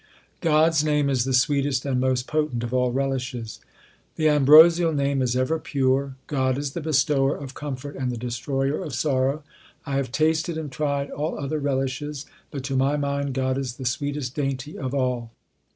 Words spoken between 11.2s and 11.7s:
other